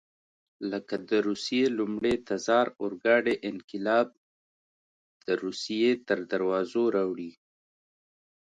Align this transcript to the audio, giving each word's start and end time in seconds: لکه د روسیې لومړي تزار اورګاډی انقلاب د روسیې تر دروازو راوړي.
لکه 0.71 0.95
د 1.09 1.11
روسیې 1.27 1.65
لومړي 1.77 2.15
تزار 2.27 2.67
اورګاډی 2.81 3.35
انقلاب 3.49 4.07
د 5.25 5.27
روسیې 5.43 5.91
تر 6.07 6.19
دروازو 6.31 6.83
راوړي. 6.95 7.31